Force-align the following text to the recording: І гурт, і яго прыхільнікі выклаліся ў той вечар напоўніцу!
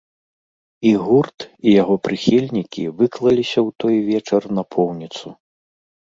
І 0.91 0.91
гурт, 1.07 1.39
і 1.67 1.73
яго 1.81 1.95
прыхільнікі 2.07 2.83
выклаліся 3.01 3.59
ў 3.67 3.75
той 3.83 3.95
вечар 4.07 4.41
напоўніцу! 4.61 5.27